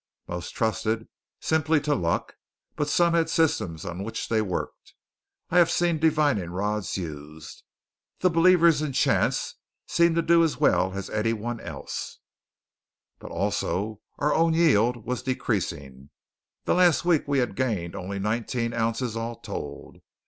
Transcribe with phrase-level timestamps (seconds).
[0.27, 1.07] Most trusted
[1.39, 2.33] simply to luck,
[2.75, 4.95] but some had systems on which they worked.
[5.51, 7.61] I have seen divining rods used.
[8.21, 12.17] The believers in chance seemed to do as well as any one else.
[13.19, 16.09] But, also, our own yield was decreasing.
[16.65, 19.97] The last week we had gained only nineteen ounces all told.